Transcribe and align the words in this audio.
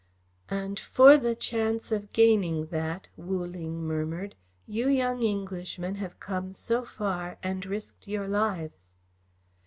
"And 0.49 0.79
for 0.79 1.15
the 1.15 1.35
chance 1.35 1.91
of 1.91 2.11
gaining 2.11 2.65
that," 2.73 3.07
Wu 3.17 3.45
Ling 3.45 3.83
murmured, 3.83 4.33
"you 4.65 4.89
young 4.89 5.23
Englishmen 5.23 5.93
have 6.01 6.19
come 6.19 6.53
so 6.53 6.83
far 6.83 7.37
and 7.43 7.63
risked 7.67 8.07
your 8.07 8.27
lives." 8.27 8.95